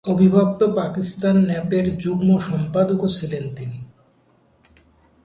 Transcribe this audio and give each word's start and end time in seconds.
অবিভক্ত 0.05 0.61
পাকিস্তান 0.75 1.35
ন্যাপের 1.45 1.85
যুগ্ম 1.97 2.29
সম্পাদকও 2.39 3.07
ছিলেন 3.07 3.45
তিনি। 3.55 3.79